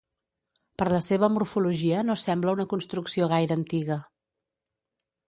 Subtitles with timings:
[0.81, 3.99] Per la seva morfologia no sembla una construcció gaire antiga.